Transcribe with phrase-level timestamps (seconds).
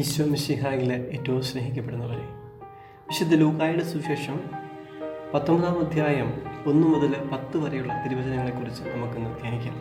[0.00, 2.24] ഈശോ മിശിഹായിലെ ഏറ്റവും സ്നേഹിക്കപ്പെടുന്നവരെ.
[3.08, 4.36] വിശുദ്ധ ലൂക്കായുടെ സുവിശേഷം
[5.34, 6.28] പത്തൊമ്പതാം അധ്യായം
[6.66, 9.76] ഒന്ന് മുതൽ പത്ത് വരെയുള്ള തിരുവചനങ്ങളെക്കുറിച്ച് നമുക്കിന്ന് ധ്യാനിക്കാം.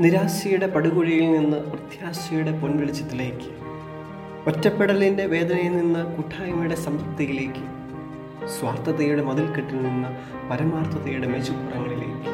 [0.00, 3.50] നിരാശയുടെ പടുകുഴിയിൽ നിന്ന് പ്രത്യാശയുടെ പൊൻവെളിച്ചത്തിലേക്ക്
[4.46, 7.64] ഒറ്റപ്പെടലിന്റെ വേദനയിൽ നിന്ന് കൂട്ടായ്മയുടെ സംതൃപ്തിയിലേക്ക്
[8.48, 10.08] സ്വാർത്ഥതയുടെ മതിൽക്കെട്ടിൽ നിന്ന്
[10.50, 12.32] പരമാർത്ഥതയുടെ മേച്ചുപ്പുറങ്ങളിലേക്ക്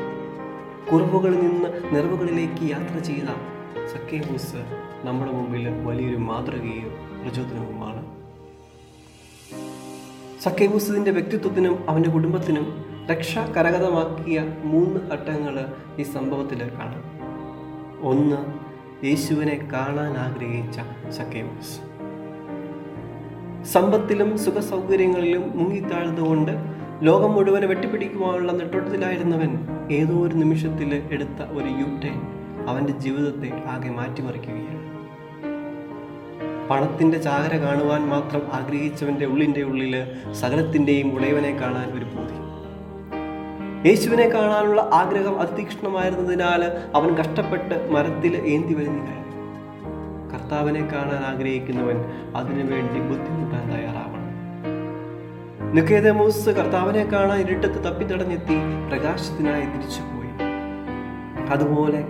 [0.90, 3.57] കുറവുകളിൽ നിന്ന് നിറവുകളിലേക്ക് യാത്ര ചെയ്ത
[3.98, 4.60] സക്കേമൂസ്
[5.04, 6.90] നമ്മുടെ മുമ്പിൽ വലിയൊരു മാതൃകയും
[7.22, 8.02] പ്രചോദനവുമാണ്.
[10.42, 12.66] സക്കേബൂസിന്റെ വ്യക്തിത്വത്തിനും അവന്റെ കുടുംബത്തിനും
[13.10, 15.66] രക്ഷ കരകതമാക്കിയ മൂന്ന് ഘട്ടങ്ങൾ
[15.98, 17.04] ഈ സംഭവത്തിൽ കാണാം.
[18.02, 18.40] ഒന്ന്
[19.06, 20.78] യേശുവിനെ കാണാൻ ആഗ്രഹിച്ച
[21.10, 21.76] സക്കേബൂസ്
[23.64, 26.52] സമ്പത്തിലും സുഖസൗകര്യങ്ങളിലും മുങ്ങിത്താഴ്ന്നുകൊണ്ട്
[27.02, 29.52] ലോകം മുഴുവനെ വെട്ടിപ്പിടിക്കുവാനുള്ള നെട്ടോട്ടത്തിലായിരുന്നവൻ
[29.90, 32.37] ഏതോ ഒരു നിമിഷത്തിൽ എടുത്ത ഒരു യൂട്ടേൺ
[32.68, 34.78] അവന്റെ ജീവിതത്തെ ആകെ മാറ്റിമറിക്കുകയാണ്.
[36.70, 39.94] പണത്തിന്റെ ചാകര കാണുവാൻ മാത്രം ആഗ്രഹിച്ചവന്റെ ഉള്ളിന്റെ ഉള്ളിൽ
[40.32, 42.38] സകലത്തിന്റെയും ഉടയവനെ കാണാൻ ഒരു പൂതി.
[43.88, 46.62] യേശുവിനെ കാണാനുള്ള ആഗ്രഹം അതിതീക്ഷ്ണമായിരുന്നതിനാൽ
[46.94, 49.18] അവൻ കഷ്ടപ്പെട്ട് മരത്തിൽ ഏന്തി വലിഞ്ഞു
[50.32, 51.96] കർത്താവിനെ കാണാൻ ആഗ്രഹിക്കുന്നവൻ
[52.36, 54.18] അതിനുവേണ്ടി ബുദ്ധിമുട്ടാൻ തയ്യാറാവണം.
[55.74, 58.56] നിക്കേതമൂസ് കർത്താവിനെ കാണാൻ ഇരുട്ടത്ത് തപ്പിത്തടഞ്ഞെത്തി
[58.88, 60.32] പ്രകാശത്തിനായി തിരിച്ചുപോയി.
[61.50, 62.00] അതുപോലെ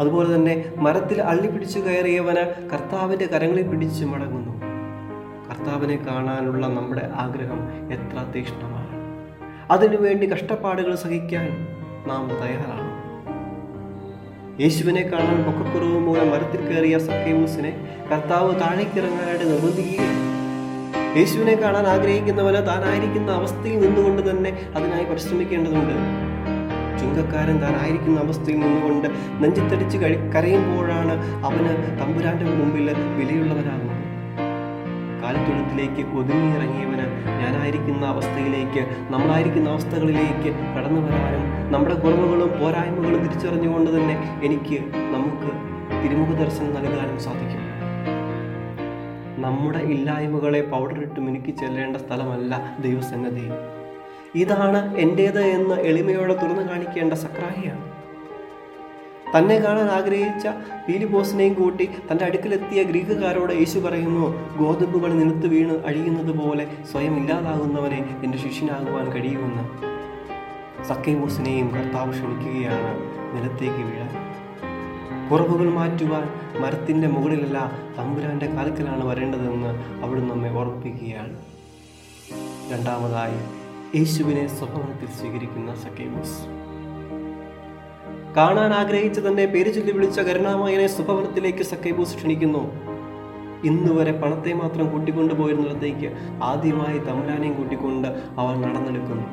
[0.00, 4.52] അതുപോലെ തന്നെ മരത്തിൽ അള്ളി പിടിച്ചു കയറിയവന് കർത്താവിന്റെ കരങ്ങളിൽ പിടിച്ച് മടങ്ങുന്നു.
[5.50, 7.60] കർത്താവിനെ കാണാനുള്ള നമ്മുടെ ആഗ്രഹം
[7.92, 8.92] എത്ര തീക്ഷ്ണമാണ്.
[9.72, 11.66] അതിനുവേണ്ടി കഷ്ടപ്പാടുകൾ സഹിക്കാൻ
[12.06, 12.92] നാം തയ്യാറാണ്.
[14.62, 20.22] യേശുവിനെ കാണാൻ പൊക്കക്കുറവ് മൂലം മരത്തിൽ കയറിയ സക്കേമൂസിനെ കർത്താവ് താഴേക്കിറങ്ങാനായിട്ട് നിർബന്ധിക്കുകയാണ്.
[21.18, 26.31] യേശുവിനെ കാണാൻ ആഗ്രഹിക്കുന്നവന് താനായിരിക്കുന്ന അവസ്ഥയിൽ നിന്നുകൊണ്ട് തന്നെ അതിനായി പരിശ്രമിക്കേണ്ടതുണ്ട്.
[27.02, 29.08] ചുങ്കക്കാരൻ താനായിരിക്കുന്ന അവസ്ഥയിൽ നിന്നുകൊണ്ട്
[29.42, 31.14] നെഞ്ചത്തടിച്ച് കഴി കരയുമ്പോഴാണ്
[31.48, 33.88] അവന് തമ്പുരാന്റെ മുമ്പിൽ വിലയുള്ളവനാകുന്നത്.
[35.22, 37.04] കാലത്തൊഴുത്തിലേക്ക് ഒതുങ്ങിയിറങ്ങിയവന്
[37.40, 38.82] ഞാനായിരിക്കുന്ന അവസ്ഥയിലേക്ക്
[39.12, 44.78] നമ്മളായിരിക്കുന്ന അവസ്ഥകളിലേക്ക് കടന്നു വരാനും നമ്മുടെ കുറവുകളും പോരായ്മകളും തിരിച്ചറിഞ്ഞുകൊണ്ട് തന്നെ എനിക്ക്
[45.14, 45.50] നമുക്ക്
[46.02, 47.62] തിരുമുഖ ദർശനം നൽകാനും സാധിക്കും.
[49.44, 53.46] നമ്മുടെ ഇല്ലായ്മകളെ പൗഡറിട്ട് മിനുക്കി ചെല്ലേണ്ട സ്ഥലമല്ല ദൈവസന്നദ്ധി
[54.34, 57.92] ഇതാണ് എന്റേത് എന്ന് എളിമയോടെ തുറന്നു കാണിക്കേണ്ട സക്രാഹിയാണ്.
[59.36, 60.46] തന്നെ കാണാൻ ആഗ്രഹിച്ച
[60.88, 68.38] പീലിബോസിനെയും കൂട്ടി തന്റെ അടുക്കലെത്തിയ ഗ്രീക്കുകാരോട് യേശു പറയുന്നു ഗോതമ്പുകൾ നിലത്ത് വീണ് അഴിയുന്നത് പോലെ സ്വയം ഇല്ലാതാകുന്നവനെ എന്റെ
[68.38, 69.64] ശിഷ്യനാകുവാൻ കഴിയുമെന്ന്.
[70.84, 72.92] സക്കേമൂസിനെയും കർത്താവ് ക്ഷണിക്കുകയാണ്
[73.34, 74.12] നിലത്തേക്ക് വീഴാൻ.
[75.30, 76.28] കുറവുകൾ മാറ്റുവാൻ
[76.62, 81.36] മരത്തിന്റെ മുകളിലല്ല തമ്പുരാന്റെ കാലത്തിലാണ് വരേണ്ടതെന്ന് അവിടുന്ന് നമ്മെ ഓർമ്മിപ്പിക്കുകയാണ്
[82.72, 83.61] രണ്ടാമതായി
[83.96, 86.36] യേശുവിനെ സ്വഭാവത്തിൽ സ്വീകരിക്കുന്ന സക്കേമോസ്
[88.36, 92.62] കാണാൻ ആഗ്രഹിച്ച തന്നെ പേര് ചൊല്ലി വിളിച്ച കരുണാമയനെ സ്വഭവനത്തിലേക്ക് സക്കേബൂസ് ക്ഷണിക്കുന്നു.
[93.64, 96.08] ഇന്നുവരെ പണത്തെ മാത്രം കൂട്ടിക്കൊണ്ടുപോയിരുന്നിടത്തേക്ക്
[96.42, 98.08] ആദ്യമായി തമ്പുരാനെയും കൂട്ടിക്കൊണ്ട്
[98.40, 99.26] അവൻ നടന്നെടുക്കുന്നു.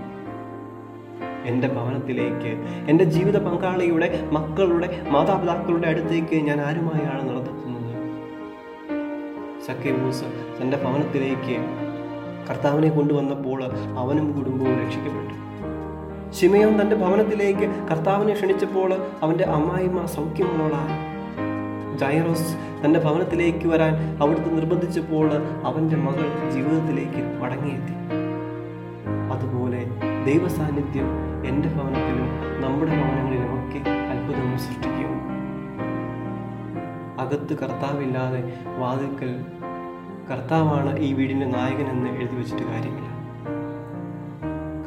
[1.45, 2.51] എന്റെ ഭവനത്തിലേക്ക്
[2.89, 7.93] എന്റെ ജീവിത പങ്കാളിയുടെ മക്കളുടെ മാതാപിതാക്കളുടെ അടുത്തേക്ക് ഞാൻ ആരുമായാണ് നടത്തുന്നത്
[9.67, 10.27] സക്കേബൂസ്
[10.61, 11.57] തന്റെ ഭവനത്തിലേക്ക്
[12.49, 13.63] കർത്താവിനെ കൊണ്ടുവന്നപ്പോൾ
[13.99, 15.35] അവനും കുടുംബവും രക്ഷിക്കപ്പെട്ടു.
[16.31, 20.95] ശിമയോൻ തന്റെ ഭവനത്തിലേക്ക് കർത്താവിനെ ക്ഷണിച്ചപ്പോൾ അവന്റെ അമ്മായിമ്മ സൗഖ്യമുള്ളവളാണ്
[21.97, 25.27] ജൈറോസ് തന്റെ ഭവനത്തിലേക്ക് വരാൻ അവിടുത്തെ നിർബന്ധിച്ചപ്പോൾ
[25.63, 27.95] അവന്റെ മകൾ ജീവിതത്തിലേക്ക് മടങ്ങിയെത്തി.
[29.33, 29.81] അതുപോലെ
[30.25, 31.09] ദൈവസാന്നിധ്യം
[31.45, 32.29] എന്റെ ഭവനത്തിലും
[32.61, 33.81] നമ്മുടെ ഭവനങ്ങളിലുമൊക്കെ
[34.11, 35.13] അത്ഭുതങ്ങൾ സൃഷ്ടിക്കും.
[37.19, 38.41] അകത്ത് കർത്താവില്ലാതെ
[38.77, 39.31] വാതിൽക്കൽ
[40.31, 43.07] കർത്താവാണ് ഈ വീടിന്റെ നായകനെന്ന് എഴുതി വെച്ചിട്ട് കാര്യമില്ല.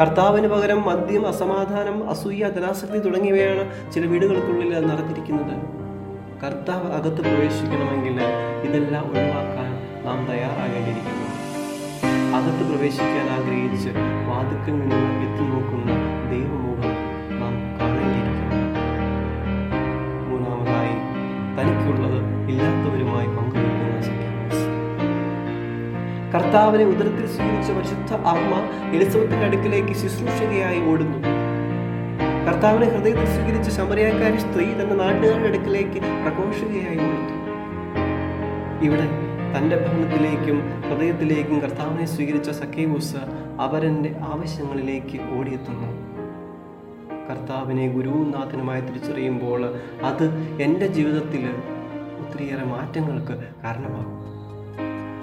[0.00, 5.56] കർത്താവിന് പകരം മദ്യം അസമാധാനം അസൂയ ധനാസക്തി തുടങ്ങിയവയാണ് ചില വീടുകൾക്കുള്ളിൽ നടന്നിരിക്കുന്നത്.
[6.44, 8.16] കർത്താവ് അകത്ത് പ്രവേശിക്കണമെങ്കിൽ
[8.68, 9.70] ഇതെല്ലാം ഒഴിവാക്കാൻ
[10.06, 11.26] നാം തയ്യാറാകേണ്ടിയിരിക്കുന്നു.
[12.38, 13.90] അകത്ത് പ്രവേശിക്കാൻ ആഗ്രഹിച്ച്
[14.28, 15.90] വാതുക്കൽ നിന്ന് എത്തി നോക്കുന്ന
[16.30, 16.91] ദൈവമുഖം
[26.52, 28.54] കർത്താവിനെ ഉദരത്തിൽ സ്വീകരിച്ച പരിശുദ്ധ അമ്മ
[28.94, 31.18] എലിസബത്തിന്റെ അടുക്കിലേക്ക് ശുശ്രൂഷകയായി ഓടുന്നു.
[32.46, 37.36] കർത്താവിനെ ഹൃദയത്തിൽ സ്വീകരിച്ച ശമരയാക്കാരി സ്ത്രീ തന്റെ നാട്ടുകാരുടെ അടുക്കിലേക്ക് പ്രഘോഷകയായി ഓടുന്നു.
[38.82, 39.06] ഇവിടെ
[39.56, 43.16] തന്റെ ഭവനത്തിലേക്കും ഹൃദയത്തിലേക്കും കർത്താവിനെ സ്വീകരിച്ച സക്കേവൂസ്
[43.60, 45.88] അവരന്റെ ആവശ്യങ്ങളിലേക്ക് ഓടിയെത്തുന്നു.
[47.30, 49.64] കർത്താവിനെ ഗുരുവും നാഥനുമായി തിരിച്ചറിയുമ്പോൾ
[50.02, 51.50] അത് എന്റെ ജീവിതത്തിൽ
[52.20, 54.22] ഒത്തിരിയേറെ മാറ്റങ്ങൾക്ക് കാരണമാകും.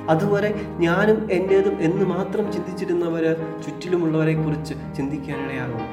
[0.09, 3.23] അതുവരെ ഞാനും എന്റേതും എന്ന് മാത്രം ചിന്തിച്ചിരുന്നവർ
[3.65, 5.85] ചുറ്റിലുമുള്ളവരെ കുറിച്ച് ചിന്തിക്കാനിടയാകും.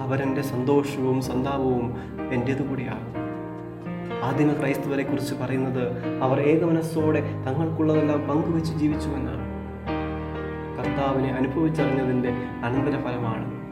[0.00, 1.96] അവരെന്റെ സന്തോഷവും സന്താപവും
[2.32, 3.12] എന്റേതു കൂടിയാകും
[4.24, 9.44] ആദിമ ക്രൈസ്തവരെ കുറിച്ച് പറയുന്നത് അവർ ഏകമനസ്സോടെ തങ്ങൾക്കുള്ളതെല്ലാം പങ്കുവെച്ച് ജീവിച്ചു എന്നാണ്
[10.78, 12.28] കർത്താവിനെ അനുഭവിച്ചറിഞ്ഞതിന്റെ
[12.64, 13.62] അനന്തരഫലമാണ്.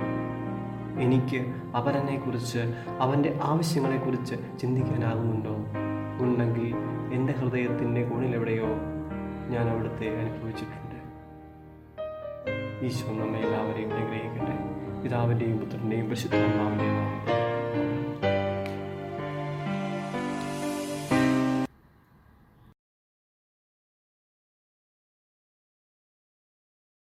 [1.01, 2.59] എനിക്ക് അവരനെക്കുറിച്ച്
[3.01, 5.57] അവന്റെ ആവശ്യങ്ങളെക്കുറിച്ച് ചിന്തിക്കാനാകുന്നുണ്ടോ?
[6.25, 6.75] ഉണ്ടെങ്കിൽ
[7.13, 8.60] എന്റെ ഹൃദയത്തിന്റെ കോണിലെവിടെയോ
[9.53, 10.99] ഞാൻ അവിടുത്തെ അനുഭവിച്ചിട്ടുണ്ട്.
[12.87, 14.55] ഈശോ നമ്മെ എല്ലാവരെയും അനുഗ്രഹിക്കട്ടെ.
[15.03, 17.30] പിതാവിന്റെയും പുത്രന്റെയും പരിശുദ്ധാത്മാവിന്റെയും നാമത്തിൽ